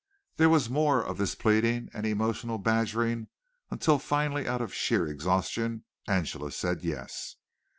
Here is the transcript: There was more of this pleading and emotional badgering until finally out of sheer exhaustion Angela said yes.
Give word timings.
There 0.37 0.49
was 0.49 0.67
more 0.67 0.99
of 1.03 1.19
this 1.19 1.35
pleading 1.35 1.89
and 1.93 2.07
emotional 2.07 2.57
badgering 2.57 3.27
until 3.69 3.99
finally 3.99 4.47
out 4.47 4.59
of 4.59 4.73
sheer 4.73 5.05
exhaustion 5.05 5.83
Angela 6.07 6.51
said 6.51 6.81
yes. 6.83 7.35